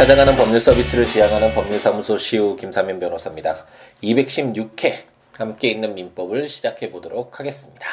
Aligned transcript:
찾아가는 0.00 0.34
법률 0.34 0.58
서비스를 0.58 1.04
지향하는 1.04 1.52
법률사무소 1.52 2.16
시우 2.16 2.56
김사면 2.56 2.98
변호사입니다. 3.00 3.66
216회 4.02 4.94
함께 5.36 5.68
있는 5.68 5.94
민법을 5.94 6.48
시작해 6.48 6.90
보도록 6.90 7.38
하겠습니다. 7.38 7.86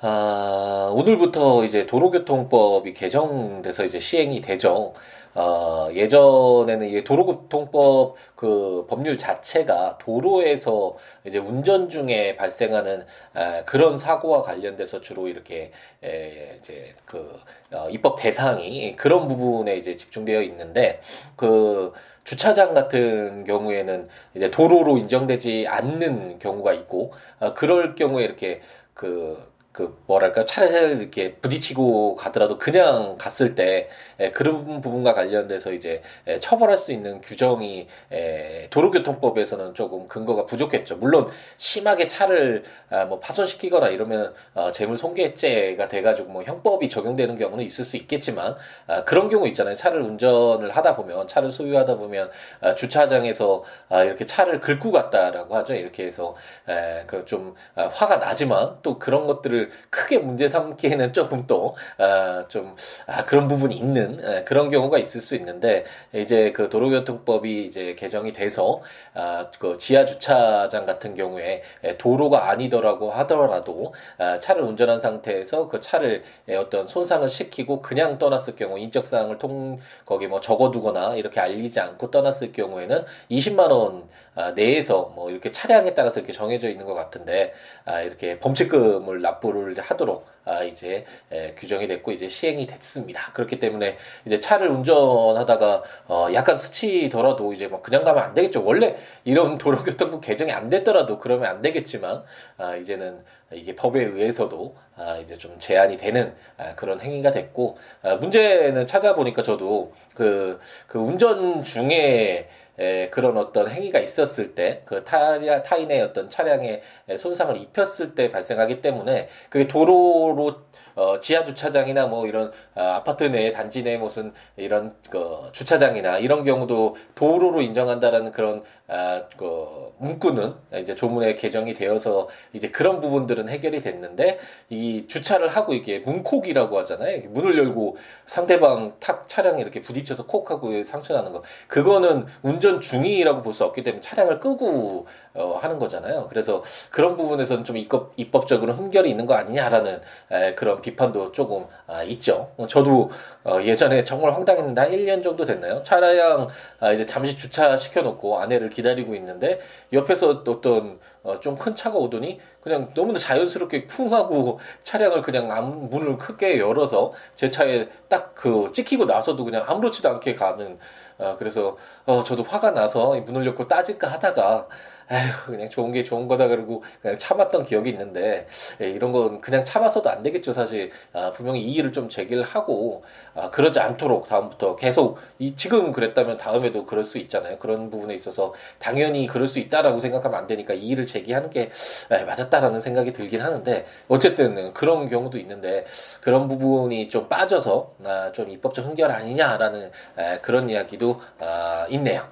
아, 0.00 0.92
오늘부터 0.94 1.64
이제 1.64 1.88
도로교통법이 1.88 2.92
개정돼서 2.92 3.84
이제 3.84 3.98
시행이 3.98 4.42
되죠. 4.42 4.94
어, 5.34 5.88
예전에는 5.92 6.88
이 6.88 7.02
도로교통법 7.04 8.16
그 8.34 8.86
법률 8.88 9.16
자체가 9.16 9.98
도로에서 9.98 10.96
이제 11.24 11.38
운전 11.38 11.88
중에 11.88 12.36
발생하는 12.36 13.06
에, 13.36 13.62
그런 13.64 13.96
사고와 13.96 14.42
관련돼서 14.42 15.00
주로 15.00 15.28
이렇게 15.28 15.72
에, 16.04 16.56
이제 16.58 16.94
그 17.06 17.38
어, 17.72 17.88
입법 17.90 18.16
대상이 18.16 18.94
그런 18.96 19.26
부분에 19.28 19.76
이제 19.76 19.96
집중되어 19.96 20.42
있는데 20.42 21.00
그 21.36 21.92
주차장 22.24 22.74
같은 22.74 23.44
경우에는 23.44 24.08
이제 24.34 24.50
도로로 24.50 24.98
인정되지 24.98 25.66
않는 25.68 26.38
경우가 26.38 26.72
있고 26.74 27.12
어, 27.40 27.54
그럴 27.54 27.94
경우에 27.94 28.24
이렇게 28.24 28.60
그 28.94 29.51
그 29.72 29.98
뭐랄까 30.06 30.44
차를 30.44 31.00
이렇게 31.00 31.34
부딪히고 31.36 32.16
가더라도 32.16 32.58
그냥 32.58 33.16
갔을 33.18 33.54
때 33.54 33.88
에, 34.18 34.30
그런 34.30 34.82
부분과 34.82 35.14
관련돼서 35.14 35.72
이제 35.72 36.02
에, 36.26 36.38
처벌할 36.40 36.76
수 36.76 36.92
있는 36.92 37.22
규정이 37.22 37.86
에, 38.12 38.68
도로교통법에서는 38.68 39.72
조금 39.72 40.08
근거가 40.08 40.44
부족했죠. 40.44 40.96
물론 40.96 41.26
심하게 41.56 42.06
차를 42.06 42.64
아, 42.90 43.06
뭐 43.06 43.18
파손시키거나 43.18 43.88
이러면 43.88 44.34
어, 44.54 44.70
재물손괴죄가 44.72 45.88
돼가지고 45.88 46.28
뭐 46.30 46.42
형법이 46.42 46.90
적용되는 46.90 47.36
경우는 47.36 47.64
있을 47.64 47.86
수 47.86 47.96
있겠지만 47.96 48.54
아, 48.86 49.04
그런 49.04 49.30
경우 49.30 49.48
있잖아요. 49.48 49.74
차를 49.74 50.02
운전을 50.02 50.70
하다 50.70 50.96
보면 50.96 51.28
차를 51.28 51.50
소유하다 51.50 51.96
보면 51.96 52.30
아, 52.60 52.74
주차장에서 52.74 53.64
아, 53.88 54.02
이렇게 54.02 54.26
차를 54.26 54.60
긁고 54.60 54.90
갔다라고 54.90 55.56
하죠. 55.56 55.74
이렇게 55.74 56.04
해서 56.04 56.36
에, 56.68 57.04
그좀 57.06 57.54
아, 57.74 57.86
화가 57.86 58.18
나지만 58.18 58.76
또 58.82 58.98
그런 58.98 59.26
것들을 59.26 59.61
크게 59.90 60.18
문제 60.18 60.48
삼기에는 60.48 61.12
조금 61.12 61.46
또좀 61.46 62.76
아, 63.06 63.18
아, 63.18 63.24
그런 63.24 63.48
부분이 63.48 63.74
있는 63.74 64.20
아, 64.24 64.44
그런 64.44 64.70
경우가 64.70 64.98
있을 64.98 65.20
수 65.20 65.34
있는데 65.36 65.84
이제 66.12 66.52
그 66.52 66.68
도로교통법이 66.68 67.64
이제 67.64 67.94
개정이 67.94 68.32
돼서 68.32 68.80
아, 69.14 69.50
그 69.58 69.76
지하 69.78 70.04
주차장 70.04 70.84
같은 70.84 71.14
경우에 71.14 71.62
도로가 71.98 72.50
아니더라고 72.50 73.10
하더라도 73.10 73.94
아, 74.18 74.38
차를 74.38 74.62
운전한 74.62 74.98
상태에서 74.98 75.68
그 75.68 75.80
차를 75.80 76.22
어떤 76.58 76.86
손상을 76.86 77.28
시키고 77.28 77.82
그냥 77.82 78.18
떠났을 78.18 78.56
경우 78.56 78.78
인적 78.78 79.06
사항을 79.06 79.38
통 79.38 79.78
거기 80.04 80.26
뭐 80.26 80.40
적어두거나 80.40 81.16
이렇게 81.16 81.40
알리지 81.40 81.80
않고 81.80 82.10
떠났을 82.10 82.52
경우에는 82.52 83.04
20만 83.30 83.70
원 83.70 84.04
아, 84.31 84.31
내에서 84.54 85.12
뭐 85.14 85.30
이렇게 85.30 85.50
차량에 85.50 85.94
따라서 85.94 86.20
이렇게 86.20 86.32
정해져 86.32 86.68
있는 86.68 86.86
것 86.86 86.94
같은데 86.94 87.52
아, 87.84 88.00
이렇게 88.00 88.38
범칙금을 88.38 89.20
납부를 89.20 89.78
하도록 89.78 90.26
아, 90.44 90.64
이제 90.64 91.04
에, 91.30 91.54
규정이 91.54 91.86
됐고 91.86 92.12
이제 92.12 92.26
시행이 92.26 92.66
됐습니다. 92.66 93.32
그렇기 93.32 93.58
때문에 93.58 93.96
이제 94.24 94.40
차를 94.40 94.68
운전하다가 94.68 95.82
어, 96.08 96.28
약간 96.32 96.56
스치더라도 96.56 97.52
이제 97.52 97.68
뭐 97.68 97.80
그냥 97.82 98.04
가면 98.04 98.22
안 98.22 98.34
되겠죠. 98.34 98.64
원래 98.64 98.96
이런 99.24 99.56
도로교통법 99.58 100.20
개정이 100.20 100.50
안 100.50 100.68
됐더라도 100.68 101.18
그러면 101.18 101.48
안 101.48 101.62
되겠지만 101.62 102.24
아, 102.56 102.74
이제는 102.76 103.22
이게 103.52 103.76
법에 103.76 104.02
의해서도 104.02 104.74
아, 104.96 105.16
이제 105.18 105.36
좀 105.38 105.58
제한이 105.58 105.96
되는 105.96 106.34
아, 106.56 106.74
그런 106.74 107.00
행위가 107.00 107.30
됐고 107.30 107.76
아, 108.02 108.16
문제는 108.16 108.86
찾아보니까 108.86 109.42
저도 109.42 109.92
그, 110.14 110.58
그 110.86 110.98
운전 110.98 111.62
중에 111.62 112.48
에, 112.78 113.08
그런 113.10 113.36
어떤 113.36 113.68
행위가 113.68 113.98
있었을 114.00 114.54
때 114.54 114.82
그 114.86 115.04
타인의 115.04 116.02
어떤 116.02 116.28
차량에 116.28 116.80
손상을 117.18 117.56
입혔을 117.56 118.14
때 118.14 118.30
발생하기 118.30 118.80
때문에 118.80 119.28
그게 119.50 119.66
도로로 119.68 120.62
어, 120.94 121.18
지하 121.20 121.44
주차장이나 121.44 122.06
뭐 122.06 122.26
이런 122.26 122.50
어, 122.74 122.82
아파트 122.82 123.24
내 123.24 123.50
단지 123.50 123.82
내 123.82 123.96
무슨 123.96 124.32
이런 124.56 124.94
그 125.08 125.48
주차장이나 125.52 126.18
이런 126.18 126.42
경우도 126.42 126.96
도로로 127.14 127.62
인정한다라는 127.62 128.32
그런 128.32 128.62
아, 128.88 129.22
그 129.38 129.92
문구는 129.98 130.54
이제 130.74 130.94
조문에 130.94 131.34
개정이 131.34 131.72
되어서 131.72 132.28
이제 132.52 132.68
그런 132.70 133.00
부분들은 133.00 133.48
해결이 133.48 133.80
됐는데 133.80 134.38
이 134.68 135.06
주차를 135.06 135.48
하고 135.48 135.72
이게 135.72 136.00
문콕이라고 136.00 136.78
하잖아요. 136.80 137.22
문을 137.30 137.56
열고 137.56 137.96
상대방 138.26 138.94
탁 139.00 139.28
차량에 139.28 139.62
이렇게 139.62 139.80
부딪혀서 139.80 140.26
콕 140.26 140.50
하고 140.50 140.82
상처나는 140.84 141.32
거. 141.32 141.42
그거는 141.68 142.26
운전 142.42 142.80
중이라고 142.80 143.40
볼 143.42 143.52
수 143.52 143.64
없기 143.64 143.82
때문에 143.82 144.00
차량을 144.00 144.40
끄고 144.40 145.06
어, 145.34 145.58
하는 145.60 145.78
거잖아요. 145.78 146.26
그래서 146.28 146.62
그런 146.90 147.16
부분에서는 147.16 147.64
좀 147.64 147.76
입법, 147.76 148.12
입법적으로 148.16 148.74
흠결이 148.74 149.08
있는 149.08 149.26
거 149.26 149.34
아니냐라는 149.34 150.00
에, 150.30 150.54
그런 150.54 150.80
비판도 150.82 151.32
조금 151.32 151.66
아, 151.86 152.02
있죠. 152.04 152.50
어, 152.56 152.66
저도 152.66 153.10
어, 153.44 153.60
예전에 153.62 154.04
정말 154.04 154.32
황당했는데 154.34 154.80
한 154.80 154.90
1년 154.90 155.22
정도 155.22 155.44
됐나요? 155.44 155.82
차량 155.82 156.48
아, 156.80 156.92
이제 156.92 157.06
잠시 157.06 157.34
주차시켜 157.34 158.02
놓고 158.02 158.40
아내를 158.40 158.68
기다리고 158.68 159.14
있는데 159.14 159.60
옆에서 159.92 160.42
어떤 160.46 160.98
어, 161.22 161.38
좀 161.40 161.56
큰 161.56 161.74
차가 161.74 161.98
오더니 161.98 162.40
그냥 162.60 162.92
너무나 162.94 163.18
자연스럽게 163.18 163.86
쿵 163.86 164.12
하고 164.12 164.58
차량을 164.82 165.22
그냥 165.22 165.88
문을 165.90 166.18
크게 166.18 166.58
열어서 166.58 167.12
제 167.34 167.48
차에 167.50 167.88
딱 168.08 168.32
그 168.34 168.70
찍히고 168.72 169.04
나서도 169.04 169.44
그냥 169.44 169.64
아무렇지도 169.66 170.08
않게 170.08 170.34
가는 170.34 170.78
어, 171.18 171.36
그래서 171.38 171.76
어, 172.06 172.24
저도 172.24 172.42
화가 172.42 172.72
나서 172.72 173.14
문을 173.20 173.46
열고 173.46 173.68
따질까 173.68 174.08
하다가 174.08 174.66
아휴 175.08 175.46
그냥 175.52 175.68
좋은 175.68 175.92
게 175.92 176.02
좋은 176.04 176.26
거다 176.26 176.48
그러고 176.48 176.82
그냥 177.02 177.18
참았던 177.18 177.64
기억이 177.64 177.90
있는데 177.90 178.46
예, 178.80 178.88
이런 178.90 179.12
건 179.12 179.40
그냥 179.40 179.62
참아서도 179.64 180.08
안 180.10 180.22
되겠죠. 180.22 180.52
사실 180.52 180.90
아, 181.12 181.30
분명히 181.30 181.60
이의를 181.60 181.92
좀 181.92 182.08
제기를 182.08 182.42
하고 182.44 183.04
아, 183.34 183.50
그러지 183.50 183.78
않도록 183.80 184.26
다음부터 184.26 184.76
계속 184.76 185.18
이 185.38 185.54
지금 185.54 185.92
그랬다면 185.92 186.38
다음에도 186.38 186.86
그럴 186.86 187.04
수 187.04 187.18
있잖아요. 187.18 187.58
그런 187.58 187.90
부분에 187.90 188.14
있어서 188.14 188.54
당연히 188.78 189.26
그럴 189.26 189.46
수 189.48 189.58
있다라고 189.58 189.98
생각하면 190.00 190.38
안 190.38 190.46
되니까 190.46 190.74
이의를 190.74 191.06
제기하는 191.12 191.50
게 191.50 191.70
에, 192.10 192.24
맞았다라는 192.24 192.80
생각이 192.80 193.12
들긴 193.12 193.42
하는데 193.42 193.84
어쨌든 194.08 194.72
그런 194.72 195.08
경우도 195.08 195.38
있는데 195.38 195.84
그런 196.20 196.48
부분이 196.48 197.08
좀 197.08 197.28
빠져서 197.28 197.90
아, 198.04 198.32
좀 198.32 198.48
입법적 198.50 198.84
흥결 198.84 199.10
아니냐라는 199.10 199.90
에, 200.18 200.38
그런 200.40 200.70
이야기도 200.70 201.20
아, 201.38 201.86
있네요. 201.90 202.26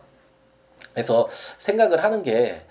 그래서 0.93 1.29
생각을 1.59 2.03
하는 2.03 2.23
게 2.23 2.63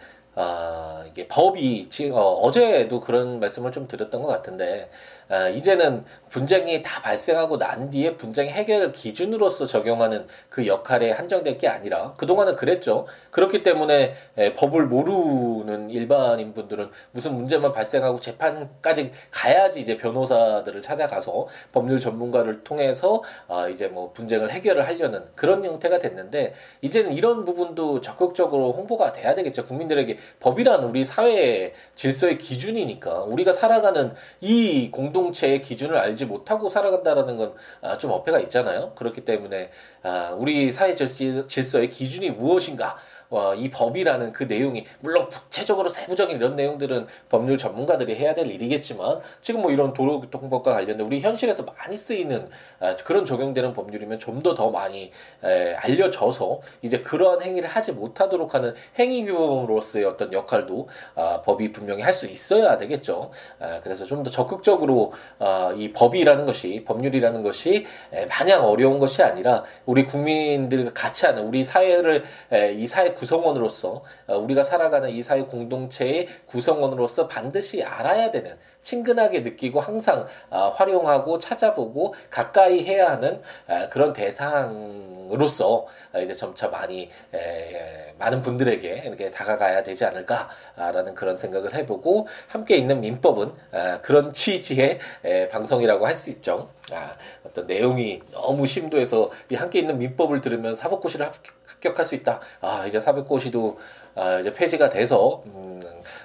아, 0.41 1.03
이게 1.05 1.27
법이 1.27 1.89
어, 2.13 2.21
어제도 2.43 3.01
그런 3.01 3.41
말씀을 3.41 3.73
좀 3.73 3.89
드렸던 3.89 4.21
것 4.21 4.29
같은데 4.29 4.89
아, 5.27 5.49
이제는 5.49 6.05
분쟁이 6.29 6.81
다 6.81 7.01
발생하고 7.01 7.57
난 7.57 7.89
뒤에 7.89 8.15
분쟁 8.15 8.47
해결 8.47 8.93
기준으로서 8.93 9.65
적용하는 9.65 10.27
그 10.49 10.65
역할에 10.65 11.11
한정될 11.11 11.57
게 11.57 11.67
아니라 11.67 12.13
그동안은 12.17 12.55
그랬죠. 12.55 13.05
그렇기 13.31 13.63
때문에 13.63 14.13
에, 14.37 14.53
법을 14.55 14.87
모르는 14.87 15.89
일반인 15.89 16.53
분들은 16.53 16.89
무슨 17.11 17.35
문제만 17.35 17.73
발생하고 17.73 18.21
재판까지 18.21 19.11
가야지 19.31 19.81
이제 19.81 19.97
변호사들을 19.97 20.81
찾아가서 20.81 21.47
법률 21.73 21.99
전문가를 21.99 22.63
통해서 22.63 23.21
아, 23.49 23.67
이제 23.67 23.87
뭐 23.87 24.13
분쟁을 24.13 24.51
해결을 24.51 24.87
하려는 24.87 25.25
그런 25.35 25.65
형태가 25.65 25.99
됐는데 25.99 26.53
이제는 26.81 27.11
이런 27.13 27.43
부분도 27.43 28.01
적극적으로 28.01 28.71
홍보가 28.71 29.11
돼야 29.11 29.35
되겠죠. 29.35 29.65
국민들에게 29.65 30.17
법이란 30.39 30.83
우리 30.83 31.05
사회의 31.05 31.73
질서의 31.95 32.37
기준이니까 32.37 33.23
우리가 33.23 33.53
살아가는 33.53 34.13
이 34.41 34.89
공동 34.91 35.19
공동체의 35.19 35.61
기준을 35.61 35.97
알지 35.97 36.25
못하고 36.25 36.69
살아간다라는 36.69 37.37
건좀 37.37 38.11
아, 38.11 38.15
어폐가 38.15 38.39
있잖아요. 38.41 38.93
그렇기 38.95 39.21
때문에 39.21 39.69
아, 40.03 40.35
우리 40.37 40.71
사회 40.71 40.95
질서의 40.95 41.89
기준이 41.89 42.31
무엇인가 42.31 42.97
어, 43.29 43.53
이 43.55 43.69
법이라는 43.69 44.31
그 44.33 44.43
내용이 44.43 44.85
물론 44.99 45.29
구체적으로 45.29 45.89
세부적인 45.89 46.37
이런 46.37 46.55
내용들은 46.55 47.07
법률 47.29 47.57
전문가들이 47.57 48.15
해야 48.15 48.33
될 48.33 48.47
일이겠지만 48.47 49.19
지금 49.41 49.61
뭐 49.61 49.71
이런 49.71 49.93
도로교통법과 49.93 50.73
관련된 50.73 51.05
우리 51.05 51.19
현실에서 51.21 51.63
많이 51.63 51.95
쓰이는 51.95 52.49
아, 52.79 52.95
그런 52.97 53.25
적용되는 53.25 53.73
법률이면 53.73 54.19
좀더더 54.19 54.69
많이 54.71 55.11
에, 55.43 55.73
알려져서 55.75 56.61
이제 56.81 56.99
그러한 57.01 57.41
행위를 57.41 57.69
하지 57.69 57.91
못하도록 57.91 58.53
하는 58.53 58.73
행위 58.97 59.23
규범으로서의 59.25 60.05
어떤 60.05 60.33
역할도 60.33 60.87
아, 61.15 61.41
법이 61.41 61.71
분명히 61.71 62.01
할 62.03 62.13
수 62.13 62.25
있어야 62.27 62.77
되겠죠. 62.77 63.31
아, 63.59 63.79
그래서 63.81 64.03
좀 64.05 64.23
더 64.23 64.29
적극적으로 64.31 65.13
아, 65.37 65.73
이 65.77 65.93
법이라는 65.93 66.45
것이 66.45 66.83
법률이라는 66.85 67.41
것이 67.43 67.85
에, 68.11 68.25
마냥 68.25 68.65
어려운 68.65 68.99
것이 68.99 69.23
아니라 69.23 69.63
우리 69.85 70.03
국민들과 70.03 70.91
같이 70.93 71.25
하는 71.25 71.43
우리 71.47 71.63
사회를 71.63 72.23
에, 72.51 72.73
이 72.73 72.85
사회 72.87 73.13
구성원으로서 73.19 74.03
어, 74.27 74.37
우리가 74.37 74.63
살아가는 74.63 75.09
이 75.09 75.21
사회 75.21 75.41
공동체의 75.43 76.27
구성원으로서 76.47 77.27
반드시 77.27 77.83
알아야 77.83 78.31
되는 78.31 78.57
친근하게 78.81 79.41
느끼고 79.41 79.79
항상 79.79 80.25
아, 80.49 80.69
활용하고 80.69 81.39
찾아보고 81.39 82.13
가까이 82.29 82.83
해야 82.85 83.11
하는 83.11 83.41
아, 83.67 83.89
그런 83.89 84.13
대상으로서 84.13 85.85
아, 86.13 86.19
이제 86.19 86.33
점차 86.33 86.67
많이 86.69 87.09
많은 88.17 88.41
분들에게 88.41 89.03
이렇게 89.05 89.31
다가가야 89.31 89.83
되지 89.83 90.05
않을까라는 90.05 91.13
그런 91.13 91.35
생각을 91.35 91.73
해보고 91.75 92.27
함께 92.47 92.75
있는 92.75 92.99
민법은 93.01 93.53
그런 94.01 94.33
취지의 94.33 94.99
방송이라고 95.51 96.05
할 96.05 96.19
수 96.19 96.29
있죠. 96.31 96.67
어떤 97.45 97.65
내용이 97.65 98.21
너무 98.31 98.67
심도해서 98.67 99.31
이 99.49 99.55
함께 99.55 99.79
있는 99.79 99.97
민법을 99.97 100.41
들으면 100.41 100.75
사법고시를 100.75 101.25
합격 101.25 101.58
할 101.81 102.05
수 102.05 102.15
있다. 102.15 102.39
아 102.61 102.85
이제 102.87 102.99
사법고시도 102.99 103.77
아, 104.15 104.39
이제 104.39 104.51
폐지가 104.51 104.89
돼서 104.89 105.43
음, 105.45 105.79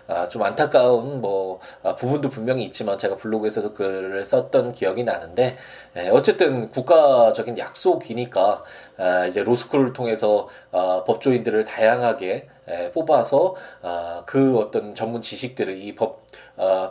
아, 0.09 0.29
좀 0.29 0.43
안타까운 0.43 1.21
뭐 1.21 1.61
아, 1.83 1.95
부분도 1.95 2.29
분명히 2.31 2.65
있지만 2.65 2.99
제가 2.99 3.17
블로그에서도 3.17 3.75
글을 3.75 4.25
썼던 4.25 4.73
기억이 4.73 5.05
나는데 5.05 5.55
에, 5.97 6.09
어쨌든 6.09 6.71
국가적인 6.71 7.59
약속이니까 7.59 8.63
아, 8.99 9.27
이제 9.27 9.43
로스쿨을 9.43 9.93
통해서 9.93 10.49
아, 10.73 11.05
법조인들을 11.07 11.65
다양하게 11.67 12.49
에, 12.67 12.91
뽑아서 12.93 13.55
아, 13.83 14.23
그 14.27 14.59
어떤 14.59 14.95
전문 14.95 15.23
지식들을 15.23 15.81
이법 15.83 16.25
어, 16.25 16.25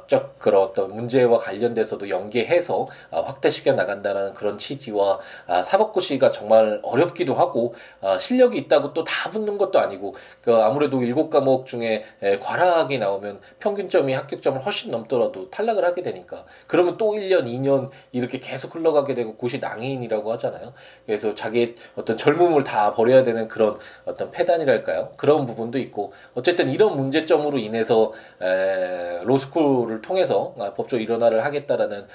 적 0.07 0.37
그런 0.39 0.61
어떤 0.63 0.93
문제와 0.93 1.37
관련돼서도 1.37 2.09
연계해서 2.09 2.87
어, 3.11 3.21
확대시켜 3.21 3.71
나간다는 3.73 4.33
그런 4.33 4.57
취지와 4.57 5.19
아, 5.47 5.63
사법고시가 5.63 6.31
정말 6.31 6.79
어렵기도 6.83 7.33
하고 7.33 7.73
아, 8.01 8.17
실력이 8.17 8.57
있다고 8.57 8.93
또 8.93 9.03
다 9.03 9.29
붙는 9.29 9.57
것도 9.57 9.79
아니고 9.79 10.15
그 10.41 10.55
아무래도 10.55 11.01
일곱 11.03 11.29
과목 11.29 11.65
중에 11.65 12.03
에, 12.21 12.39
과락이 12.39 12.97
나오면 12.97 13.41
평균점이 13.59 14.13
합격점을 14.13 14.59
훨씬 14.65 14.91
넘더라도 14.91 15.49
탈락을 15.49 15.85
하게 15.85 16.01
되니까 16.01 16.45
그러면 16.67 16.97
또 16.97 17.11
1년, 17.13 17.45
2년 17.45 17.89
이렇게 18.11 18.39
계속 18.39 18.75
흘러가게 18.75 19.13
되고 19.13 19.35
고시 19.35 19.59
낭인이라고 19.59 20.31
하잖아요. 20.33 20.73
그래서 21.05 21.35
자기의 21.35 21.75
어떤 21.95 22.17
젊음을 22.17 22.63
다 22.63 22.93
버려야 22.93 23.23
되는 23.23 23.47
그런 23.47 23.77
어떤 24.05 24.31
폐단이랄까요? 24.31 25.13
그런 25.17 25.45
부분도 25.45 25.77
있고 25.79 26.13
어쨌든 26.33 26.69
이런 26.69 26.97
문제점으로 26.97 27.57
인해서 27.59 28.13
에, 28.41 29.21
로스 29.23 29.51
스쿨을 29.53 30.01
통해서 30.01 30.53
아, 30.59 30.73
법조 30.73 30.97
일원화를 30.97 31.45
하겠다라는 31.45 32.07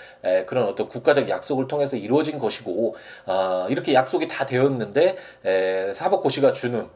그런 0.47 0.67
어떤 0.67 0.89
국가적 0.89 1.29
약속을 1.29 1.69
통해서 1.69 1.97
이루어진 1.97 2.39
것이고 2.39 2.97
아, 3.27 3.67
이렇게 3.71 3.95
약속이 3.95 4.29
다 4.29 4.45
되었는데 4.45 5.17
사법고시가 5.95 6.53
주는 6.53 6.89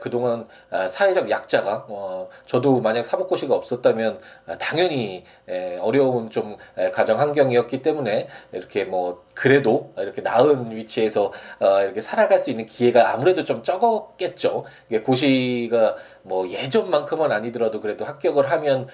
그동안 0.00 0.46
아, 0.70 0.88
사회적 0.88 1.30
약자가 1.30 1.86
어, 1.88 2.28
저도 2.46 2.80
만약 2.80 3.06
사법고시가 3.06 3.54
없었다면 3.54 4.18
당연히 4.58 5.24
어려운 5.80 6.30
좀 6.30 6.56
가정 6.92 7.18
환경이었기 7.18 7.82
때문에 7.82 8.28
이렇게 8.52 8.84
뭐 8.84 9.24
그래도 9.34 9.92
이렇게 9.96 10.20
나은 10.20 10.70
위치에서 10.72 11.32
어, 11.60 11.80
이렇게 11.82 12.00
살아갈 12.02 12.38
수 12.38 12.50
있는 12.50 12.66
기회가 12.66 13.12
아무래도 13.12 13.44
좀 13.44 13.62
적었겠죠. 13.62 14.64
고시가 15.02 15.96
뭐 16.22 16.48
예전만큼은 16.48 17.32
아니더라도 17.32 17.80
그래도 17.80 18.04
합격을 18.04 18.50
하면 18.50 18.88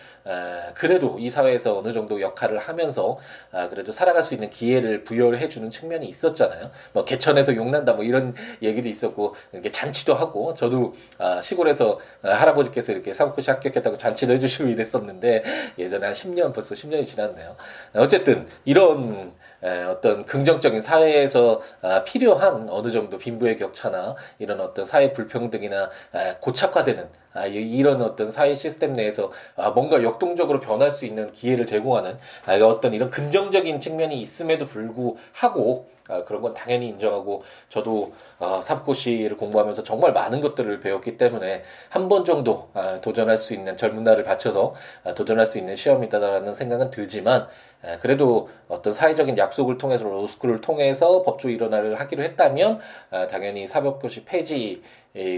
그래도 0.75 1.17
이 1.19 1.31
사회에서 1.31 1.78
어느 1.78 1.93
정도 1.93 2.20
역할을 2.20 2.58
하면서 2.58 3.19
아, 3.52 3.69
그래도 3.69 3.93
살아갈 3.93 4.23
수 4.23 4.34
있는 4.34 4.50
기회를 4.50 5.05
부여해 5.05 5.49
주는 5.49 5.70
측면이 5.70 6.06
있었잖아요. 6.06 6.70
뭐 6.93 7.05
개천에서 7.05 7.56
용난다 7.56 7.93
뭐 7.93 8.05
이런 8.05 8.34
얘기도 8.62 8.88
있었고 8.88 9.34
이렇게 9.52 9.70
잔치도 9.70 10.14
하고 10.14 10.55
저도 10.55 10.94
아, 11.19 11.40
시골에서 11.40 11.99
할아버지께서 12.23 12.93
이렇게 12.93 13.12
사법고시 13.12 13.50
합격했다고 13.50 13.96
잔치도 13.96 14.32
해주시고 14.34 14.69
이랬었는데 14.69 15.44
예전에 15.78 16.06
한 16.06 16.14
10년 16.14 16.52
벌써 16.52 16.75
10년이 16.75 17.06
지났네요. 17.06 17.56
어쨌든 17.94 18.46
이런 18.64 19.32
어떤 19.91 20.25
긍정적인 20.25 20.81
사회에서 20.81 21.61
아, 21.82 22.05
필요한 22.05 22.69
어느 22.69 22.91
정도 22.91 23.19
빈부의 23.19 23.56
격차나 23.56 24.14
이런 24.38 24.61
어떤 24.61 24.85
사회 24.85 25.12
불평등이나 25.12 25.91
고착화되는 26.41 27.08
아, 27.37 27.47
이런 27.47 28.03
어떤 28.03 28.31
사회 28.31 28.55
시스템 28.55 28.93
내에서 28.94 29.31
아, 29.56 29.71
뭔가 29.71 30.03
역동적으로 30.03 30.61
변할 30.61 30.91
수 30.91 31.06
있는 31.06 31.31
기회를 31.33 31.67
제공하는 31.67 32.17
어떤 32.65 32.94
이런 32.94 33.11
긍정적인 33.11 33.81
측면이 33.81 34.19
있음에도 34.21 34.65
불구하고 34.65 35.88
아, 36.09 36.23
그런 36.25 36.41
건 36.41 36.55
당연히 36.55 36.88
인정하고 36.88 37.43
저도 37.69 38.12
아, 38.38 38.61
사법고시를 38.62 39.37
공부하면서 39.37 39.83
정말 39.83 40.12
많은 40.12 40.41
것들을 40.41 40.79
배웠기 40.81 41.17
때문에 41.17 41.62
한 41.88 42.06
번 42.09 42.25
정도 42.25 42.69
아, 42.75 43.00
도전할 43.00 43.37
수 43.38 43.55
있는 43.55 43.77
젊은 43.77 44.05
날을 44.05 44.23
바쳐서 44.23 44.75
아, 45.05 45.15
도전할 45.15 45.47
수 45.47 45.59
있는 45.59 45.75
시험이다라는 45.75 46.53
생각은 46.53 46.91
들지만 46.91 47.49
아, 47.83 47.99
그래도 47.99 48.49
어떤 48.69 48.93
사회적인 48.93 49.37
약속을 49.37 49.79
통해서 49.79 50.05
로스쿨을 50.05 50.61
통해서 50.61 51.25
법조 51.25 51.49
일원화를 51.50 51.99
하기로 51.99 52.23
했다면 52.23 52.79
아, 53.11 53.27
당연히 53.27 53.67
사법고시 53.67 54.25
폐지 54.25 54.83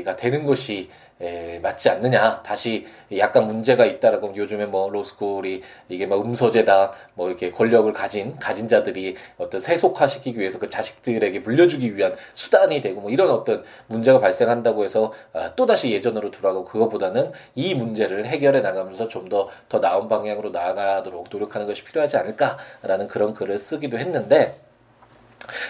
가 0.05 0.17
되는 0.17 0.45
것이 0.45 0.91
에, 1.21 1.59
맞지 1.59 1.91
않느냐. 1.91 2.43
다시 2.43 2.87
약간 3.17 3.47
문제가 3.47 3.85
있다라고 3.85 4.35
요즘에 4.37 4.67
뭐 4.67 4.89
로스쿨이 4.89 5.63
이게 5.89 6.07
뭐 6.07 6.21
음서제다. 6.21 6.93
뭐 7.15 7.29
이렇게 7.29 7.51
권력을 7.51 7.93
가진 7.93 8.37
가진 8.37 8.69
자들이 8.69 9.17
어떤 9.37 9.61
세속화시키기 9.61 10.39
위해서 10.39 10.59
그 10.59 10.69
자식들에게 10.69 11.41
물려주기 11.41 11.97
위한 11.97 12.15
수단이 12.35 12.81
되고 12.81 13.01
뭐 13.01 13.11
이런 13.11 13.31
어떤 13.31 13.65
문제가 13.87 14.21
발생한다고 14.21 14.85
해서 14.85 15.13
아, 15.33 15.55
또 15.57 15.67
다시 15.67 15.91
예전으로 15.91 16.31
돌아가고 16.31 16.65
그것보다는 16.65 17.33
이 17.55 17.75
문제를 17.75 18.27
해결해 18.27 18.61
나가면서 18.61 19.09
좀 19.09 19.29
더더 19.29 19.49
더 19.69 19.79
나은 19.81 20.09
방향으로 20.09 20.51
나아가도록 20.51 21.27
노력하는 21.31 21.67
것이 21.67 21.85
필요하지 21.85 22.17
않을까라는 22.17 23.07
그런 23.09 23.35
글을 23.35 23.59
쓰기도 23.59 23.99
했는데 23.99 24.68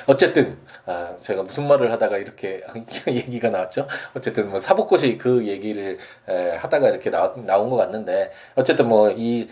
어쨌든 0.07 0.57
아, 0.87 1.15
제가 1.21 1.43
무슨 1.43 1.69
말을 1.69 1.93
하다가 1.93 2.19
이렇게 2.19 2.63
얘기가 3.07 3.51
나왔죠. 3.51 3.87
어쨌든 4.15 4.51
뭐 4.51 4.59
사법고시 4.59 5.19
그 5.19 5.47
얘기를 5.47 5.99
에, 6.29 6.57
하다가 6.57 6.89
이렇게 6.89 7.11
나, 7.11 7.35
나온 7.37 7.69
것 7.69 7.77
같는데 7.77 8.33
어쨌든 8.55 8.89
뭐이 8.89 9.49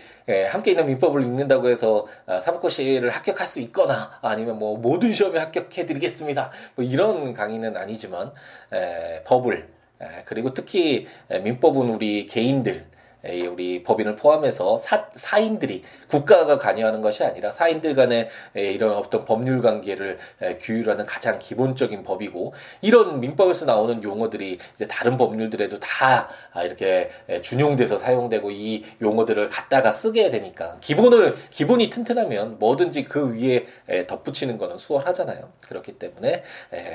함께 0.49 0.71
있는 0.71 0.87
민법을 0.87 1.21
읽는다고 1.21 1.69
해서 1.69 2.07
아, 2.25 2.39
사법고시를 2.39 3.11
합격할 3.11 3.45
수 3.45 3.59
있거나 3.61 4.19
아니면 4.21 4.57
뭐 4.57 4.77
모든 4.77 5.13
시험에 5.13 5.39
합격해드리겠습니다. 5.39 6.51
뭐 6.75 6.83
이런 6.83 7.33
강의는 7.33 7.77
아니지만 7.77 8.31
에, 8.73 9.21
법을 9.23 9.67
에, 10.01 10.05
그리고 10.25 10.53
특히 10.53 11.07
민법은 11.29 11.89
우리 11.89 12.25
개인들 12.25 12.85
우리 13.23 13.83
법인을 13.83 14.15
포함해서 14.15 14.77
사, 14.77 15.07
사인들이 15.13 15.83
국가가 16.07 16.57
관여하는 16.57 17.01
것이 17.01 17.23
아니라 17.23 17.51
사인들 17.51 17.95
간의 17.95 18.29
이런 18.53 18.95
어떤 18.95 19.25
법률 19.25 19.61
관계를 19.61 20.17
규율하는 20.59 21.05
가장 21.05 21.39
기본적인 21.39 22.03
법이고 22.03 22.53
이런 22.81 23.19
민법에서 23.19 23.65
나오는 23.65 24.03
용어들이 24.03 24.59
이제 24.75 24.87
다른 24.87 25.17
법률들에도 25.17 25.79
다 25.79 26.29
아, 26.53 26.63
이렇게 26.63 27.09
준용돼서 27.41 27.97
사용되고 27.97 28.51
이 28.51 28.83
용어들을 29.01 29.49
갖다가 29.49 29.91
쓰게 29.91 30.29
되니까 30.29 30.77
기본을 30.81 31.35
기본이 31.49 31.89
튼튼하면 31.89 32.59
뭐든지 32.59 33.03
그 33.05 33.33
위에 33.33 33.65
덧붙이는 34.07 34.57
거는 34.57 34.77
수월하잖아요. 34.77 35.51
그렇기 35.61 35.93
때문에 35.93 36.43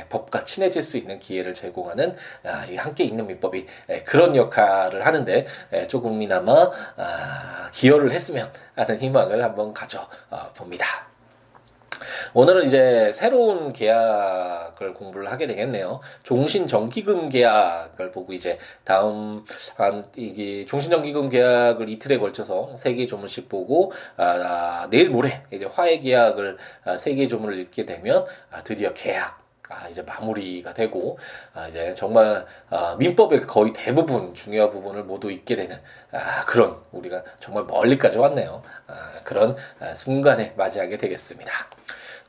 법과 0.08 0.44
친해질 0.44 0.82
수 0.82 0.96
있는 0.96 1.18
기회를 1.18 1.54
제공하는 1.54 2.14
아, 2.44 2.66
함께 2.76 3.04
있는 3.04 3.26
민법이 3.26 3.66
그런 4.04 4.36
역할을 4.36 5.04
하는데 5.04 5.46
조금 5.88 6.11
조금이나마 6.12 6.70
아, 6.96 7.70
기여를 7.72 8.12
했으면 8.12 8.50
하는 8.76 8.98
희망을 8.98 9.42
한번 9.42 9.72
가져 9.72 10.06
봅니다. 10.54 10.86
오늘은 12.34 12.64
이제 12.64 13.12
새로운 13.14 13.72
계약을 13.72 14.94
공부를 14.94 15.30
하게 15.30 15.46
되겠네요. 15.46 16.00
종신정기금 16.24 17.28
계약을 17.28 18.10
보고 18.10 18.32
이제 18.32 18.58
다음 18.84 19.44
한 19.76 20.06
이게 20.16 20.66
종신정기금 20.66 21.28
계약을 21.28 21.88
이틀에 21.88 22.18
걸쳐서 22.18 22.76
세 22.76 22.92
개 22.94 23.06
조문씩 23.06 23.48
보고 23.48 23.92
아, 24.16 24.86
내일 24.90 25.10
모레 25.10 25.42
이제 25.52 25.64
화해 25.66 25.98
계약을 26.00 26.58
아, 26.84 26.96
세개 26.96 27.28
조문을 27.28 27.58
읽게 27.58 27.86
되면 27.86 28.26
아, 28.50 28.62
드디어 28.62 28.92
계약 28.92 29.41
아, 29.72 29.88
이제 29.88 30.02
마무리가 30.02 30.74
되고 30.74 31.18
아, 31.54 31.68
이제 31.68 31.94
정말 31.96 32.44
아, 32.70 32.96
민법의 32.98 33.42
거의 33.42 33.72
대부분 33.72 34.34
중요한 34.34 34.70
부분을 34.70 35.04
모두 35.04 35.30
잊게 35.30 35.56
되는 35.56 35.76
아, 36.12 36.44
그런 36.44 36.76
우리가 36.92 37.22
정말 37.40 37.64
멀리까지 37.64 38.18
왔네요. 38.18 38.62
아, 38.86 39.20
그런 39.24 39.56
아, 39.80 39.94
순간에 39.94 40.52
맞이하게 40.56 40.98
되겠습니다. 40.98 41.52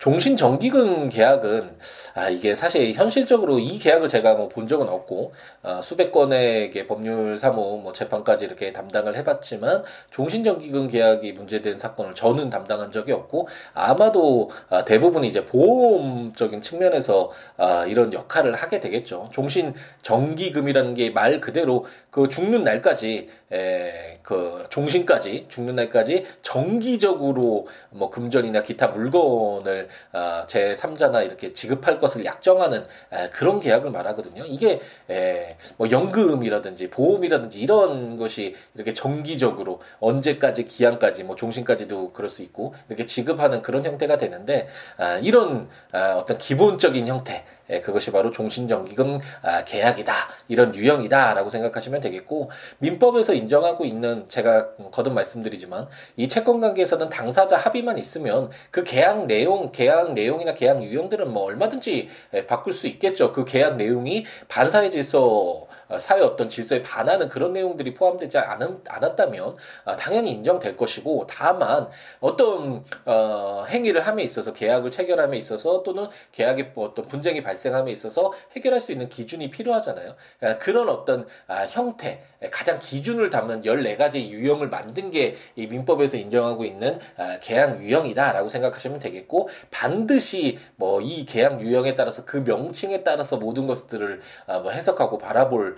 종신 0.03 0.35
정기금 0.35 1.07
계약은 1.07 1.77
아 2.13 2.27
이게 2.27 2.53
사실 2.55 2.91
현실적으로 2.91 3.57
이 3.57 3.79
계약을 3.79 4.09
제가 4.09 4.33
뭐 4.33 4.49
본 4.49 4.67
적은 4.67 4.89
없고 4.89 5.31
아, 5.61 5.81
수백 5.81 6.11
건의 6.11 6.69
법률 6.89 7.39
사무 7.39 7.79
뭐 7.81 7.93
재판까지 7.93 8.43
이렇게 8.43 8.73
담당을 8.73 9.15
해봤지만 9.15 9.83
종신 10.11 10.43
정기금 10.43 10.87
계약이 10.87 11.31
문제된 11.31 11.77
사건을 11.77 12.13
저는 12.15 12.49
담당한 12.49 12.91
적이 12.91 13.13
없고 13.13 13.47
아마도 13.73 14.49
아, 14.69 14.83
대부분 14.83 15.23
이제 15.23 15.45
보험적인 15.45 16.61
측면에서 16.61 17.31
아, 17.55 17.85
이런 17.85 18.11
역할을 18.11 18.55
하게 18.55 18.81
되겠죠. 18.81 19.29
종신 19.31 19.73
정기금이라는 20.01 20.95
게 20.95 21.11
말 21.13 21.39
그대로 21.39 21.85
그 22.11 22.27
죽는 22.27 22.63
날까지 22.65 23.29
에, 23.53 24.19
그 24.23 24.65
종신까지 24.69 25.45
죽는 25.47 25.75
날까지 25.75 26.25
정기적으로 26.41 27.67
뭐 27.91 28.09
금전이나 28.09 28.61
기타 28.63 28.87
물건을 28.87 29.87
아, 30.11 30.45
제 30.47 30.73
3자나 30.73 31.25
이렇게 31.25 31.53
지급할 31.53 31.99
것을 31.99 32.25
약정하는 32.25 32.85
에, 33.11 33.29
그런 33.29 33.59
계약을 33.59 33.91
말하거든요. 33.91 34.45
이게 34.45 34.79
에, 35.09 35.57
뭐 35.77 35.89
연금이라든지 35.89 36.89
보험이라든지 36.89 37.59
이런 37.59 38.17
것이 38.17 38.55
이렇게 38.75 38.93
정기적으로 38.93 39.81
언제까지 39.99 40.65
기한까지 40.65 41.23
뭐 41.23 41.35
종신까지도 41.35 42.13
그럴 42.13 42.29
수 42.29 42.43
있고 42.43 42.73
이렇게 42.87 43.05
지급하는 43.05 43.61
그런 43.61 43.85
형태가 43.85 44.17
되는데 44.17 44.67
아, 44.97 45.17
이런 45.17 45.69
아, 45.91 46.15
어떤 46.17 46.37
기본적인 46.37 47.07
형태 47.07 47.45
예, 47.62 47.62
그것이 47.83 48.11
바로 48.11 48.31
종신정기금 48.31 49.19
아, 49.41 49.63
계약이다 49.63 50.13
이런 50.47 50.75
유형이다라고 50.75 51.49
생각하시면 51.49 52.01
되겠고 52.01 52.51
민법에서 52.79 53.33
인정하고 53.33 53.85
있는 53.85 54.27
제가 54.27 54.75
거듭 54.91 55.13
말씀드리지만 55.13 55.87
이 56.17 56.27
채권 56.27 56.59
관계에서는 56.59 57.09
당사자 57.09 57.57
합의만 57.57 57.97
있으면 57.97 58.49
그 58.71 58.83
계약 58.83 59.25
내용 59.25 59.71
계약 59.71 60.13
내용이나 60.13 60.53
계약 60.53 60.83
유형들은 60.83 61.31
뭐 61.31 61.43
얼마든지 61.43 62.09
예, 62.33 62.45
바꿀 62.45 62.73
수 62.73 62.87
있겠죠. 62.87 63.31
그 63.31 63.45
계약 63.45 63.77
내용이 63.77 64.25
반사의 64.47 64.91
질서 64.91 65.67
어, 65.82 65.82
사회 65.99 66.21
어떤 66.21 66.49
질서에 66.49 66.81
반하는 66.81 67.29
그런 67.29 67.53
내용들이 67.53 67.93
포함되지 67.93 68.37
않았다면 68.37 69.55
아, 69.85 69.95
당연히 69.95 70.31
인정될 70.31 70.75
것이고 70.75 71.27
다만 71.29 71.89
어떤 72.19 72.83
어, 73.05 73.65
행위를 73.67 74.05
함에 74.07 74.23
있어서 74.23 74.53
계약을 74.53 74.91
체결함에 74.91 75.37
있어서 75.37 75.83
또는 75.83 76.07
계약의 76.31 76.71
뭐 76.73 76.87
어떤 76.87 77.07
분쟁이 77.07 77.41
발생함에 77.41 77.91
있어서 77.91 78.33
해결할 78.55 78.79
수 78.81 78.91
있는 78.91 79.09
기준이 79.09 79.49
필요하잖아요. 79.49 80.15
아, 80.41 80.57
그런 80.57 80.89
어떤 80.89 81.27
아, 81.47 81.65
형태 81.69 82.23
가장 82.51 82.79
기준을 82.79 83.29
담는 83.29 83.61
14가지 83.61 84.29
유형을 84.29 84.69
만든 84.69 85.11
게 85.11 85.35
이 85.55 85.67
민법에서 85.67 86.17
인정하고 86.17 86.65
있는 86.65 86.99
계약 87.41 87.81
유형이다라고 87.81 88.49
생각하시면 88.49 88.99
되겠고 88.99 89.49
반드시 89.71 90.57
뭐 90.75 91.01
이 91.03 91.25
계약 91.25 91.61
유형에 91.61 91.95
따라서 91.95 92.23
그 92.23 92.37
명칭에 92.37 93.03
따라서 93.03 93.37
모든 93.37 93.67
것들을 93.67 94.21
뭐 94.61 94.71
해석하고 94.71 95.17
바라볼 95.17 95.72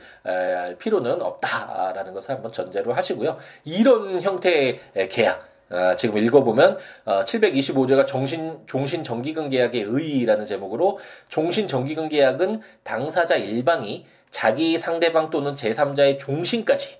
필요는 0.79 1.21
없다라는 1.21 2.13
것을 2.13 2.31
한번 2.31 2.51
전제로 2.51 2.93
하시고요. 2.93 3.37
이런 3.63 4.21
형태의 4.21 4.79
계약 5.09 5.55
아, 5.69 5.95
지금 5.95 6.17
읽어보면 6.17 6.77
어, 7.05 7.23
725조가 7.25 8.05
정신 8.05 8.59
종신 8.67 9.03
정기금 9.03 9.49
계약의 9.49 9.81
의의라는 9.81 10.45
제목으로 10.45 10.99
종신 11.27 11.67
정기금 11.67 12.07
계약은 12.07 12.61
당사자 12.83 13.35
일방이 13.35 14.05
자기 14.29 14.77
상대방 14.77 15.31
또는 15.31 15.55
제3자의 15.55 16.19
종신까지 16.19 16.97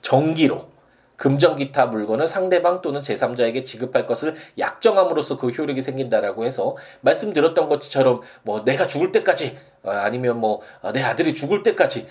정기로 0.00 0.73
금전 1.16 1.56
기타 1.56 1.86
물건을 1.86 2.28
상대방 2.28 2.80
또는 2.82 3.00
제3자에게 3.00 3.64
지급할 3.64 4.06
것을 4.06 4.34
약정함으로써 4.58 5.36
그 5.36 5.48
효력이 5.48 5.82
생긴다라고 5.82 6.44
해서 6.44 6.76
말씀드렸던 7.02 7.68
것처럼 7.68 8.20
뭐 8.42 8.64
내가 8.64 8.86
죽을 8.86 9.12
때까지 9.12 9.56
어, 9.82 9.90
아니면 9.90 10.40
뭐내 10.40 11.02
아, 11.02 11.10
아들이 11.10 11.34
죽을 11.34 11.62
때까지 11.62 12.06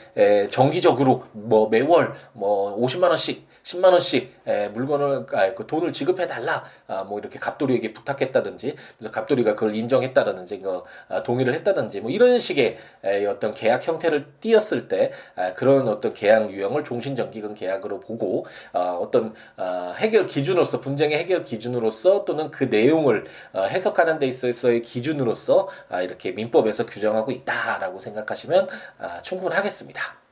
정기적으로 0.51 1.23
뭐 1.31 1.69
매월 1.69 2.13
뭐 2.33 2.79
50만 2.79 3.09
원씩 3.09 3.47
10만 3.63 3.91
원씩 3.93 4.33
에, 4.45 4.67
물건을 4.69 5.25
아, 5.31 5.53
그 5.53 5.65
돈을 5.65 5.93
지급해 5.93 6.27
달라 6.27 6.63
아, 6.87 7.03
뭐 7.03 7.19
이렇게 7.19 7.39
갑돌이에게 7.39 7.93
부탁했다든지 7.93 8.75
그래서 8.97 9.11
갑돌이가 9.11 9.55
그걸 9.55 9.73
인정했다라든지 9.75 10.59
그 10.59 10.83
아, 11.09 11.23
동의를 11.23 11.53
했다든지 11.55 12.01
뭐 12.01 12.11
이런 12.11 12.39
식의 12.39 12.77
에, 13.03 13.25
어떤 13.25 13.53
계약 13.53 13.87
형태를 13.87 14.27
띄었을 14.41 14.87
때 14.87 15.11
아, 15.35 15.53
그런 15.53 15.87
어떤 15.87 16.13
계약 16.13 16.51
유형을 16.51 16.83
종신정기금 16.83 17.53
계약으로 17.53 17.99
보고 17.99 18.45
아, 18.73 18.97
어떤 18.99 19.33
아, 19.55 19.93
해결 19.97 20.25
기준으로서 20.25 20.79
분쟁의 20.79 21.17
해결 21.17 21.41
기준으로서 21.43 22.25
또는 22.25 22.51
그 22.51 22.65
내용을 22.65 23.25
아, 23.53 23.63
해석하는 23.63 24.19
데 24.19 24.27
있어서의 24.27 24.81
기준으로서 24.81 25.69
아, 25.89 26.01
이렇게 26.01 26.31
민법에서 26.31 26.85
규정하고 26.85 27.31
있다라고 27.31 27.99
생각하시면 27.99 28.67
아, 28.99 29.21
충분하겠습니다. 29.21 30.22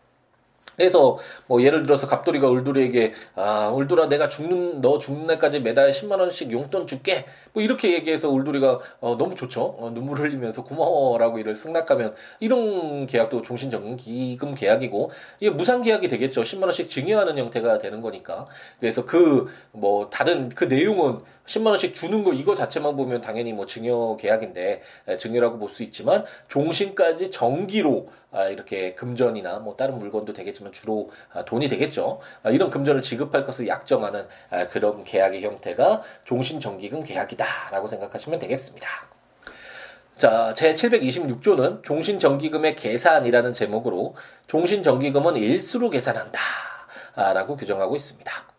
그래서 0.75 1.17
뭐 1.47 1.61
예를 1.63 1.83
들어서 1.83 2.07
갑돌이가 2.07 2.47
울돌이에게 2.47 3.13
아 3.35 3.69
울돌아 3.69 4.07
내가 4.09 4.29
죽는 4.29 4.81
너 4.81 4.99
죽는 4.99 5.27
날까지 5.27 5.61
매달 5.61 5.91
10만 5.91 6.19
원씩 6.19 6.51
용돈 6.51 6.87
줄게. 6.87 7.25
뭐 7.53 7.61
이렇게 7.61 7.93
얘기해서 7.93 8.29
울돌이가 8.29 8.79
어, 8.99 9.17
너무 9.17 9.35
좋죠. 9.35 9.75
어, 9.79 9.91
눈물 9.93 10.19
흘리면서 10.19 10.63
고마워라고 10.63 11.39
이를 11.39 11.55
승낙하면 11.55 12.13
이런 12.39 13.05
계약도 13.05 13.41
종신정기금 13.41 14.55
계약이고 14.55 15.11
이게 15.39 15.49
무상 15.49 15.81
계약이 15.81 16.07
되겠죠. 16.07 16.43
10만 16.43 16.63
원씩 16.63 16.89
증여하는 16.89 17.37
형태가 17.37 17.77
되는 17.77 18.01
거니까. 18.01 18.47
그래서 18.79 19.05
그 19.05 19.51
뭐 19.71 20.09
다른 20.09 20.49
그 20.49 20.65
내용은 20.65 21.19
10만 21.45 21.67
원씩 21.67 21.93
주는 21.95 22.23
거 22.23 22.33
이거 22.33 22.55
자체만 22.55 22.95
보면 22.95 23.21
당연히 23.21 23.51
뭐 23.53 23.65
증여 23.65 24.17
계약인데 24.19 24.81
증여라고 25.19 25.57
볼 25.57 25.71
수 25.71 25.83
있지만 25.83 26.25
종신까지 26.49 27.31
정기로 27.31 28.09
아, 28.31 28.45
이렇게 28.47 28.93
금전이나 28.93 29.59
뭐 29.59 29.75
다른 29.75 29.99
물건도 29.99 30.33
되겠지만 30.33 30.71
주로 30.71 31.11
아, 31.33 31.43
돈이 31.43 31.67
되겠죠. 31.67 32.19
아, 32.43 32.49
이런 32.49 32.69
금전을 32.69 33.01
지급할 33.01 33.43
것을 33.45 33.67
약정하는 33.67 34.25
그런 34.69 35.03
계약의 35.03 35.41
형태가 35.43 36.01
종신 36.23 36.59
정기금 36.59 37.03
계약이다라고 37.03 37.87
생각하시면 37.87 38.39
되겠습니다. 38.39 38.87
자, 40.17 40.53
제 40.53 40.73
726조는 40.75 41.83
종신정기금의 41.83 42.75
계산이라는 42.75 43.53
제목으로 43.53 44.15
종신정기금은 44.47 45.35
일수로 45.35 45.89
계산한다. 45.89 46.39
라고 47.15 47.57
규정하고 47.57 47.95
있습니다. 47.95 48.50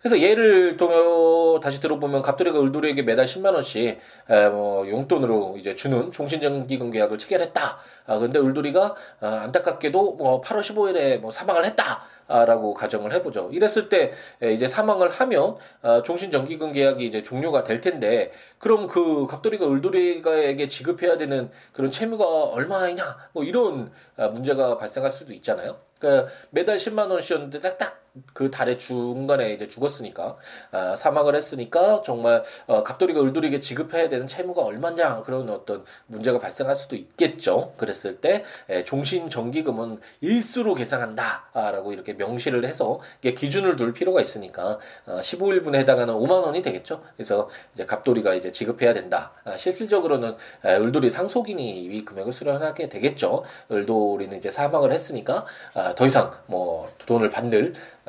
그래서 0.00 0.20
예를 0.20 0.76
또 0.76 1.60
다시 1.60 1.80
들어보면 1.80 2.22
갑돌이가 2.22 2.60
을돌이에게 2.60 3.02
매달 3.02 3.26
10만 3.26 3.54
원씩 3.54 3.98
에, 4.30 4.48
뭐 4.48 4.88
용돈으로 4.88 5.56
이제 5.58 5.74
주는 5.74 6.12
종신정기금 6.12 6.90
계약을 6.90 7.18
체결했다. 7.18 7.78
아 8.06 8.18
근데 8.18 8.38
을돌이가 8.38 8.94
아, 9.20 9.26
안타깝게도 9.44 10.12
뭐 10.12 10.40
8월 10.40 10.60
15일에 10.60 11.18
뭐 11.18 11.30
사망을 11.30 11.64
했다. 11.64 12.02
라고 12.28 12.74
가정을 12.74 13.14
해보죠. 13.14 13.48
이랬을 13.52 13.88
때 13.88 14.12
이제 14.52 14.68
사망을 14.68 15.08
하면 15.08 15.56
아, 15.80 16.02
종신정기금 16.02 16.72
계약이 16.72 17.06
이제 17.06 17.22
종료가 17.22 17.64
될 17.64 17.80
텐데 17.80 18.32
그럼 18.58 18.86
그 18.86 19.26
갑돌이가 19.26 19.66
을돌이가에게 19.66 20.68
지급해야 20.68 21.16
되는 21.16 21.50
그런 21.72 21.90
채무가 21.90 22.26
얼마이냐 22.26 23.16
뭐 23.32 23.44
이런 23.44 23.90
아, 24.18 24.28
문제가 24.28 24.76
발생할 24.76 25.10
수도 25.10 25.32
있잖아요. 25.32 25.78
그러니까 25.98 26.30
매달 26.50 26.76
10만 26.76 27.10
원씩이었는데 27.10 27.60
딱딱 27.60 28.07
그 28.32 28.50
달의 28.50 28.78
중간에 28.78 29.52
이제 29.52 29.68
죽었으니까 29.68 30.36
아, 30.72 30.96
사망을 30.96 31.34
했으니까 31.34 32.02
정말 32.04 32.44
어, 32.66 32.82
갑돌이가 32.82 33.20
을돌이에게 33.20 33.60
지급해야 33.60 34.08
되는 34.08 34.26
채무가 34.26 34.62
얼마냐 34.62 35.22
그런 35.22 35.48
어떤 35.50 35.84
문제가 36.06 36.38
발생할 36.38 36.76
수도 36.76 36.96
있겠죠. 36.96 37.74
그랬을 37.76 38.20
때 38.20 38.44
에, 38.68 38.84
종신 38.84 39.30
정기금은 39.30 40.00
일수로 40.20 40.74
계산한다라고 40.74 41.92
이렇게 41.92 42.14
명시를 42.14 42.64
해서 42.64 43.00
이게 43.20 43.34
기준을 43.34 43.76
둘 43.76 43.92
필요가 43.92 44.20
있으니까 44.20 44.78
어, 45.06 45.20
15일분에 45.20 45.76
해당하는 45.76 46.14
5만 46.14 46.44
원이 46.44 46.62
되겠죠. 46.62 47.02
그래서 47.16 47.48
이제 47.74 47.86
갑돌이가 47.86 48.34
이제 48.34 48.52
지급해야 48.52 48.94
된다. 48.94 49.32
아, 49.44 49.56
실질적으로는 49.56 50.36
에, 50.64 50.76
을돌이 50.76 51.10
상속인이 51.10 51.84
이 51.84 52.04
금액을 52.04 52.32
수령하게 52.32 52.88
되겠죠. 52.88 53.44
을돌이는 53.70 54.38
이제 54.38 54.50
사망을 54.50 54.92
했으니까 54.92 55.44
아, 55.74 55.94
더 55.94 56.06
이상 56.06 56.30
뭐 56.46 56.90
돈을 57.06 57.30
받는 57.30 57.74
어, 58.06 58.07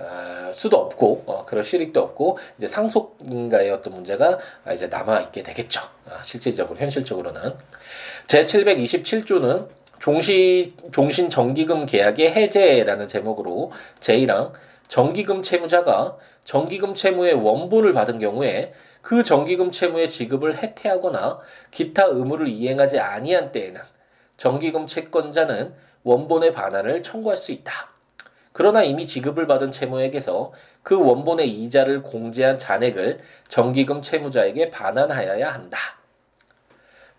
수도 0.53 0.77
없고 0.77 1.23
어, 1.25 1.45
그런 1.45 1.63
실익도 1.63 1.99
없고 2.01 2.37
이제 2.57 2.67
상속인가의 2.67 3.71
어떤 3.71 3.93
문제가 3.93 4.37
이제 4.73 4.87
남아 4.87 5.21
있게 5.21 5.43
되겠죠. 5.43 5.81
아, 6.09 6.21
실질적으로 6.23 6.79
현실적으로는 6.79 7.53
제 8.27 8.45
727조는 8.45 9.67
종시 9.99 10.73
종신 10.91 11.29
정기금 11.29 11.85
계약의 11.85 12.31
해제라는 12.31 13.07
제목으로 13.07 13.71
제1항 13.99 14.53
정기금 14.87 15.43
채무자가 15.43 16.17
정기금 16.45 16.95
채무의 16.95 17.33
원본을 17.33 17.93
받은 17.93 18.17
경우에 18.19 18.73
그 19.01 19.23
정기금 19.23 19.71
채무의 19.71 20.09
지급을 20.09 20.57
해태하거나 20.57 21.39
기타 21.71 22.05
의무를 22.05 22.47
이행하지 22.47 22.99
아니한 22.99 23.51
때에는 23.51 23.81
정기금 24.37 24.87
채권자는 24.87 25.73
원본의 26.03 26.53
반환을 26.53 27.03
청구할 27.03 27.37
수 27.37 27.51
있다. 27.51 27.98
그러나 28.59 28.83
이미 28.83 29.07
지급을 29.07 29.47
받은 29.47 29.71
채무액에서 29.71 30.51
그 30.83 31.01
원본의 31.01 31.47
이자를 31.47 31.99
공제한 31.99 32.57
잔액을 32.57 33.21
정기금 33.47 34.01
채무자에게 34.01 34.69
반환하여야 34.69 35.53
한다. 35.53 35.77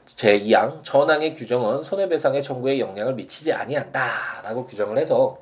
제2항 0.05 0.83
전항의 0.83 1.33
규정은 1.33 1.83
손해배상의 1.83 2.43
청구에 2.43 2.79
영향을 2.79 3.15
미치지 3.15 3.55
아니한다라고 3.55 4.67
규정을 4.67 4.99
해서 4.99 5.39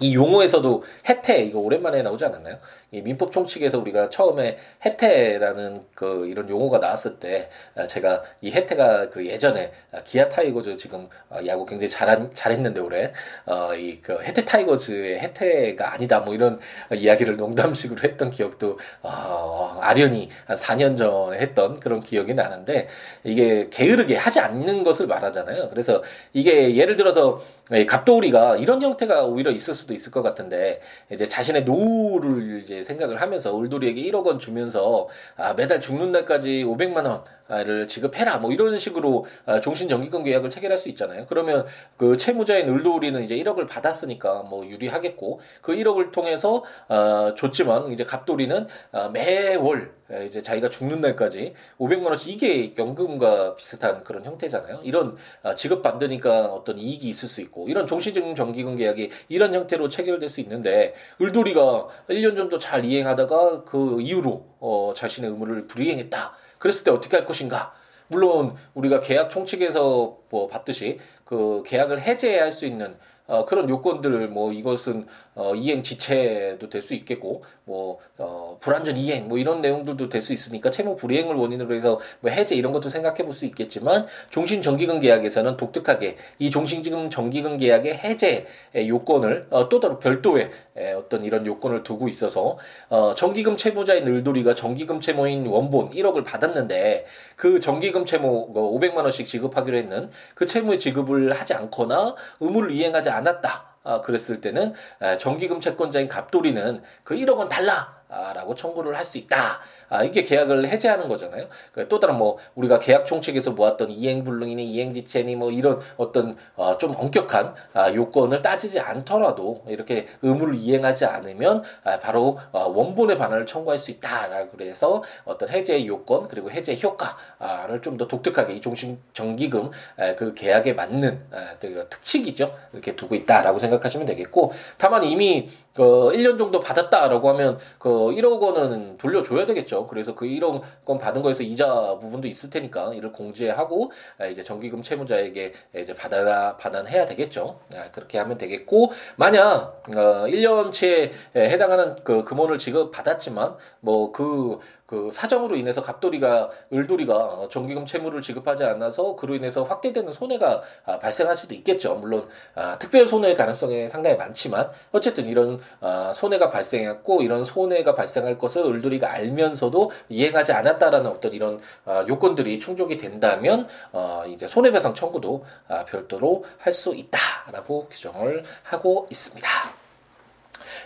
이 0.00 0.14
용어에서도 0.14 0.84
해태 1.08 1.42
이거 1.42 1.60
오랜만에 1.60 2.02
나오지 2.02 2.24
않았나요? 2.24 2.58
이 2.90 3.02
민법 3.02 3.32
총칙에서 3.32 3.78
우리가 3.78 4.08
처음에 4.08 4.56
해태라는 4.84 5.84
그 5.94 6.26
이런 6.26 6.48
용어가 6.48 6.78
나왔을 6.78 7.18
때 7.18 7.50
아, 7.74 7.86
제가 7.86 8.22
이 8.40 8.50
해태가 8.50 9.10
그 9.10 9.26
예전에 9.26 9.72
기아 10.04 10.28
타이거즈 10.28 10.76
지금 10.78 11.08
아, 11.28 11.38
야구 11.46 11.66
굉장히 11.66 11.90
잘한 11.90 12.30
잘했는데 12.32 12.80
올해 12.80 13.12
어이그 13.46 14.22
해태 14.22 14.44
타이거즈의 14.46 15.20
해태가 15.20 15.92
아니다 15.92 16.20
뭐 16.20 16.34
이런 16.34 16.60
이야기를 16.94 17.36
농담식으로 17.36 18.02
했던 18.02 18.30
기억도 18.30 18.78
어, 19.02 19.78
아련히 19.82 20.30
한 20.46 20.56
4년 20.56 20.96
전에 20.96 21.38
했던 21.38 21.80
그런 21.80 22.00
기억이 22.00 22.32
나는데 22.34 22.88
이게 23.24 23.68
게으르게 23.70 24.16
하지 24.16 24.40
않는 24.40 24.82
것을 24.82 25.06
말하잖아요. 25.06 25.68
그래서 25.70 26.02
이게 26.32 26.74
예를 26.76 26.96
들어서 26.96 27.42
갑돌이가 27.86 28.56
이런 28.56 28.80
형태가 28.80 29.24
오히려 29.24 29.50
있을 29.50 29.74
수도 29.74 29.92
있을 29.92 30.10
것 30.10 30.22
같은데 30.22 30.80
이제 31.12 31.28
자신의 31.28 31.64
노후를 31.64 32.62
이제 32.62 32.82
생각을 32.82 33.20
하면서 33.20 33.54
울돌이에게 33.54 34.02
1억 34.10 34.24
원 34.24 34.38
주면서 34.38 35.08
아, 35.36 35.54
매달 35.54 35.80
죽는 35.80 36.12
날까지 36.12 36.64
500만 36.64 37.04
원 37.06 37.24
를 37.48 37.88
지급해라 37.88 38.36
뭐 38.38 38.52
이런 38.52 38.78
식으로 38.78 39.24
아, 39.46 39.58
종신 39.60 39.88
정기금 39.88 40.22
계약을 40.22 40.50
체결할 40.50 40.76
수 40.76 40.90
있잖아요. 40.90 41.24
그러면 41.30 41.64
그 41.96 42.18
채무자인 42.18 42.68
을돌이는 42.68 43.24
이제 43.24 43.36
1억을 43.36 43.66
받았으니까 43.66 44.42
뭐 44.42 44.66
유리하겠고 44.66 45.40
그 45.62 45.74
1억을 45.74 46.12
통해서 46.12 46.62
어, 46.88 47.34
줬지만 47.34 47.90
이제 47.92 48.04
갑돌이는 48.04 48.66
어, 48.92 49.08
매월 49.08 49.94
이제 50.26 50.42
자기가 50.42 50.68
죽는 50.68 51.00
날까지 51.00 51.54
500만 51.78 52.06
원씩 52.06 52.34
이게 52.34 52.74
연금과 52.76 53.56
비슷한 53.56 54.04
그런 54.04 54.26
형태잖아요. 54.26 54.80
이런 54.82 55.16
어, 55.42 55.54
지급 55.54 55.80
받으니까 55.80 56.46
어떤 56.46 56.78
이익이 56.78 57.08
있을 57.08 57.28
수 57.28 57.40
있고 57.40 57.68
이런 57.68 57.86
종신증 57.86 58.34
정기금 58.34 58.76
계약이 58.76 59.10
이런 59.30 59.54
형태로 59.54 59.88
체결될 59.88 60.28
수 60.28 60.42
있는데 60.42 60.94
을돌이가 61.20 61.88
1년 62.10 62.36
정도 62.36 62.58
잘 62.58 62.84
이행하다가 62.84 63.64
그 63.64 64.02
이후로 64.02 64.44
어, 64.60 64.92
자신의 64.94 65.30
의무를 65.30 65.66
불이행했다. 65.66 66.47
그랬을 66.58 66.84
때 66.84 66.90
어떻게 66.90 67.16
할 67.16 67.26
것인가? 67.26 67.72
물론 68.08 68.54
우리가 68.74 69.00
계약 69.00 69.30
총칙에서 69.30 70.16
뭐 70.30 70.46
봤듯이 70.48 70.98
그 71.24 71.62
계약을 71.66 72.00
해제할 72.00 72.52
수 72.52 72.64
있는 72.66 72.96
어, 73.26 73.44
그런 73.44 73.68
요건들 73.68 74.28
뭐 74.28 74.50
이것은 74.54 75.06
어, 75.34 75.54
이행 75.54 75.82
지체도 75.82 76.70
될 76.70 76.80
수 76.80 76.94
있겠고 76.94 77.44
뭐 77.64 77.98
어, 78.16 78.56
불완전 78.58 78.96
이행 78.96 79.28
뭐 79.28 79.36
이런 79.36 79.60
내용들도 79.60 80.08
될 80.08 80.22
수 80.22 80.32
있으니까 80.32 80.70
채무 80.70 80.96
불이행을 80.96 81.34
원인으로 81.36 81.74
해서 81.74 82.00
뭐 82.20 82.30
해제 82.30 82.54
이런 82.54 82.72
것도 82.72 82.88
생각해 82.88 83.18
볼 83.24 83.34
수 83.34 83.44
있겠지만 83.44 84.06
종신 84.30 84.62
정기금 84.62 85.00
계약에서는 85.00 85.58
독특하게 85.58 86.16
이 86.38 86.50
종신 86.50 86.82
지금 86.82 87.10
정기금 87.10 87.58
계약의 87.58 87.98
해제 87.98 88.46
요건을 88.74 89.48
어, 89.50 89.68
또 89.68 89.78
다른 89.78 89.98
별도의 89.98 90.44
에, 90.44 90.50
어떤 90.96 91.24
이런 91.24 91.46
요건을 91.46 91.82
두고 91.82 92.08
있어서 92.08 92.58
어, 92.88 93.14
정기금 93.14 93.56
채무자인 93.56 94.06
을돌이가 94.06 94.54
정기금 94.54 95.00
채무인 95.00 95.46
원본 95.46 95.90
1억을 95.90 96.24
받았는데 96.24 97.06
그 97.36 97.60
정기금 97.60 98.04
채무 98.04 98.52
500만 98.52 98.92
뭐 98.94 99.02
원씩 99.02 99.26
지급하기로 99.26 99.76
했는 99.76 100.10
그 100.34 100.46
채무의 100.46 100.78
지급을 100.78 101.32
하지 101.32 101.54
않거나 101.54 102.14
의무를 102.40 102.70
이행하지 102.70 103.10
않았다. 103.10 103.68
아, 103.84 104.00
그랬을 104.02 104.40
때는 104.42 104.74
정기금 105.18 105.60
채권자인 105.60 106.08
갑돌이는 106.08 106.82
그 107.04 107.14
1억 107.14 107.38
원 107.38 107.48
달라. 107.48 107.98
라고 108.08 108.54
청구를 108.54 108.96
할 108.96 109.04
수 109.04 109.18
있다. 109.18 109.60
아, 109.88 110.02
이게 110.02 110.22
계약을 110.22 110.66
해제하는 110.68 111.08
거잖아요. 111.08 111.46
그러니까 111.72 111.88
또 111.88 112.00
다른 112.00 112.16
뭐 112.16 112.38
우리가 112.54 112.78
계약 112.78 113.04
총칙에서 113.06 113.50
모았던 113.50 113.90
이행불능이니 113.90 114.64
이행지체니 114.64 115.36
뭐 115.36 115.50
이런 115.50 115.80
어떤 115.96 116.36
어, 116.56 116.78
좀 116.78 116.94
엄격한 116.96 117.54
아, 117.74 117.92
요건을 117.92 118.40
따지지 118.40 118.80
않더라도 118.80 119.62
이렇게 119.68 120.06
의무를 120.22 120.54
이행하지 120.54 121.04
않으면 121.04 121.62
아, 121.84 121.98
바로 121.98 122.38
어, 122.52 122.68
원본의 122.68 123.18
반환을 123.18 123.44
청구할 123.44 123.76
수 123.78 123.90
있다라고 123.90 124.52
그래서 124.52 125.02
어떤 125.24 125.50
해제 125.50 125.84
요건 125.86 126.28
그리고 126.28 126.50
해제 126.50 126.74
효과를 126.74 127.82
좀 127.82 127.98
더 127.98 128.06
독특하게 128.06 128.54
이 128.54 128.60
종신 128.60 128.98
정기금 129.12 129.70
아, 129.98 130.14
그 130.14 130.32
계약에 130.32 130.72
맞는 130.72 131.20
아, 131.32 131.56
그 131.60 131.86
특칙이죠. 131.90 132.54
이렇게 132.72 132.96
두고 132.96 133.14
있다라고 133.16 133.58
생각하시면 133.58 134.06
되겠고 134.06 134.52
다만 134.78 135.04
이미 135.04 135.50
그 135.74 136.10
1년 136.12 136.38
정도 136.38 136.60
받았다라고 136.60 137.28
하면 137.30 137.58
그 137.78 137.88
1억 137.88 138.40
원은 138.40 138.98
돌려줘야 138.98 139.46
되겠죠. 139.46 139.77
그래서 139.86 140.14
그 140.14 140.26
1억 140.26 140.62
원 140.84 140.98
받은 140.98 141.22
거에서 141.22 141.42
이자 141.42 141.98
부분도 142.00 142.26
있을 142.28 142.50
테니까 142.50 142.94
이를 142.94 143.10
공제하고 143.10 143.92
아, 144.18 144.26
이제 144.26 144.42
정기금 144.42 144.82
채무자에게 144.82 145.52
이제 145.76 145.94
받아 145.94 146.56
받아해야 146.56 147.06
되겠죠. 147.06 147.60
아, 147.74 147.90
그렇게 147.90 148.18
하면 148.18 148.38
되겠고 148.38 148.92
만약 149.16 149.82
어 149.96 150.26
1년치에 150.26 151.12
해당하는 151.36 151.96
그 152.04 152.24
금원을 152.24 152.58
지급 152.58 152.90
받았지만 152.92 153.56
뭐그 153.80 154.60
그 154.88 155.10
사정으로 155.12 155.54
인해서 155.56 155.82
갑돌이가 155.82 156.48
을돌이가 156.72 157.48
정기금 157.50 157.84
채무를 157.84 158.22
지급하지 158.22 158.64
않아서 158.64 159.16
그로 159.16 159.34
인해서 159.34 159.62
확대되는 159.62 160.10
손해가 160.10 160.62
아, 160.86 160.98
발생할 160.98 161.36
수도 161.36 161.54
있겠죠. 161.54 161.96
물론 161.96 162.26
아, 162.54 162.78
특별 162.78 163.04
손해 163.04 163.34
가능성이 163.34 163.86
상당히 163.86 164.16
많지만 164.16 164.70
어쨌든 164.92 165.28
이런 165.28 165.60
아, 165.82 166.10
손해가 166.14 166.48
발생했고 166.48 167.20
이런 167.20 167.44
손해가 167.44 167.94
발생할 167.94 168.38
것을 168.38 168.64
을돌이가 168.64 169.12
알면서도 169.12 169.90
이행하지 170.08 170.52
않았다라는 170.52 171.10
어떤 171.10 171.34
이런 171.34 171.60
아, 171.84 172.06
요건들이 172.08 172.58
충족이 172.58 172.96
된다면 172.96 173.68
어, 173.92 174.24
이제 174.26 174.48
손해배상 174.48 174.94
청구도 174.94 175.44
아, 175.68 175.84
별도로 175.84 176.44
할 176.56 176.78
수 176.78 176.94
있다라고 176.94 177.88
규정을 177.90 178.44
하고 178.62 179.08
있습니다. 179.10 179.87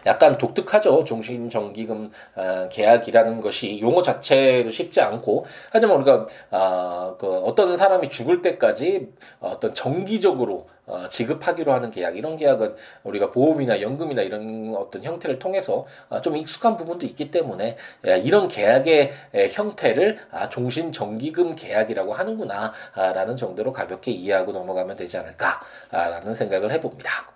약간 0.07 0.39
독특하죠. 0.39 1.05
종신정기금 1.05 2.11
어, 2.37 2.69
계약이라는 2.71 3.41
것이 3.41 3.81
용어 3.81 4.03
자체도 4.03 4.71
쉽지 4.71 5.01
않고 5.01 5.45
하지만 5.71 5.97
우리가 5.97 6.27
어, 6.51 7.17
그 7.19 7.27
어떤 7.27 7.77
사람이 7.77 8.09
죽을 8.09 8.43
때까지 8.43 9.09
어떤 9.41 9.75
정기적으로 9.75 10.67
어, 10.85 11.09
지급하기로 11.09 11.73
하는 11.73 11.91
계약 11.91 12.17
이런 12.17 12.37
계약은 12.37 12.75
우리가 13.05 13.31
보험이나 13.31 13.81
연금이나 13.81 14.23
이런 14.23 14.75
어떤 14.77 15.05
형태를 15.05 15.39
통해서 15.39 15.87
어, 16.09 16.21
좀 16.21 16.37
익숙한 16.37 16.77
부분도 16.77 17.07
있기 17.07 17.31
때문에 17.31 17.77
야, 18.07 18.17
이런 18.17 18.49
계약의 18.49 19.13
에, 19.35 19.49
형태를 19.49 20.19
아, 20.33 20.49
종신 20.49 20.91
정기금 20.91 21.55
계약이라고 21.55 22.13
하는구나라는 22.13 23.37
정도로 23.37 23.73
가볍게 23.73 24.11
이해하고 24.11 24.53
넘어가면 24.53 24.97
되지 24.97 25.19
않을까라는 25.19 26.35
생각을 26.35 26.73
해봅니다. 26.73 27.33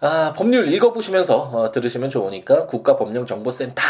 아, 0.00 0.32
법률 0.36 0.72
읽어보시면서 0.72 1.50
어, 1.52 1.70
들으시면 1.70 2.10
좋으니까 2.10 2.66
국가법령정보센터 2.66 3.82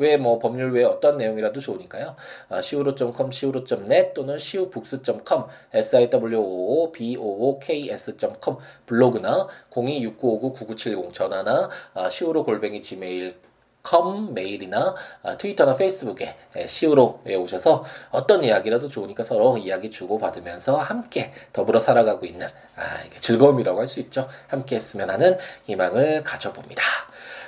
외뭐 0.00 0.38
법률 0.38 0.72
외에 0.72 0.84
어떤 0.84 1.16
내용이라도 1.16 1.60
좋으니까요. 1.60 2.14
어, 2.48 2.58
siwo.com, 2.58 3.30
siwo.net 3.30 4.14
또는 4.14 4.36
siwobooks.com, 4.36 5.44
siwoobooks.com 5.74 8.56
블로그나 8.86 9.48
026959-9970 9.70 11.12
전화나 11.12 11.68
어, 11.94 12.06
siwo 12.06 12.42
골뱅이 12.42 12.82
지메일 12.82 13.34
컴 13.82 14.34
메일이나 14.34 14.94
아, 15.22 15.36
트위터나 15.36 15.74
페이스북에 15.74 16.36
예, 16.56 16.66
시우로에 16.66 17.34
오셔서 17.34 17.84
어떤 18.10 18.44
이야기라도 18.44 18.88
좋으니까 18.88 19.24
서로 19.24 19.56
이야기 19.56 19.90
주고 19.90 20.18
받으면서 20.18 20.76
함께 20.76 21.32
더불어 21.52 21.78
살아가고 21.78 22.26
있는 22.26 22.46
아, 22.76 23.02
즐거움이라고 23.20 23.80
할 23.80 23.90
수 23.90 23.98
있죠. 24.00 24.28
함께 24.46 24.76
했으면 24.76 25.10
하는 25.10 25.36
희망을 25.64 26.22
가져봅니다. 26.22 26.82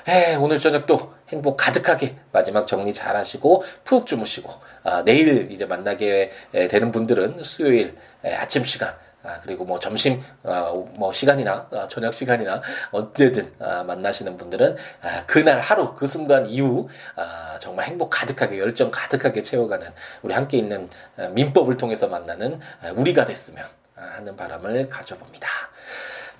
에, 0.08 0.34
오늘 0.34 0.58
저녁도 0.58 1.12
행복 1.28 1.56
가득하게 1.56 2.16
마지막 2.32 2.66
정리 2.66 2.92
잘 2.92 3.16
하시고 3.16 3.62
푹 3.84 4.06
주무시고 4.06 4.52
아, 4.84 5.02
내일 5.04 5.50
이제 5.50 5.64
만나게 5.64 6.30
되는 6.52 6.90
분들은 6.90 7.42
수요일 7.42 7.96
에, 8.24 8.34
아침 8.34 8.64
시간 8.64 8.94
아, 9.24 9.40
그리고 9.42 9.64
뭐 9.64 9.78
점심 9.78 10.20
어, 10.42 10.88
뭐 10.94 11.12
시간이나 11.12 11.68
어, 11.70 11.88
저녁 11.88 12.12
시간이나 12.12 12.60
언제든 12.90 13.54
아, 13.60 13.84
만나시는 13.84 14.36
분들은 14.36 14.76
아, 15.00 15.24
그날 15.26 15.60
하루 15.60 15.94
그 15.94 16.06
순간 16.06 16.46
이후 16.46 16.88
아, 17.14 17.56
정말 17.60 17.86
행복 17.86 18.10
가득하게 18.10 18.58
열정 18.58 18.90
가득하게 18.90 19.42
채워가는 19.42 19.88
우리 20.22 20.34
함께 20.34 20.58
있는 20.58 20.90
민법을 21.30 21.76
통해서 21.76 22.08
만나는 22.08 22.58
우리가 22.94 23.24
됐으면 23.24 23.64
하는 23.94 24.36
바람을 24.36 24.88
가져봅니다. 24.88 25.48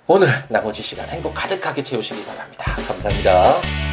오늘 0.05 0.27
나머지 0.49 0.81
시간 0.81 1.07
행복 1.09 1.33
가득하게 1.33 1.81
채우시기 1.81 2.25
바랍니다. 2.25 2.75
감사합니다. 2.87 3.92